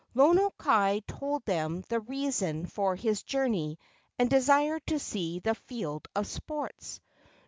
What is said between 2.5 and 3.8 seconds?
for his journey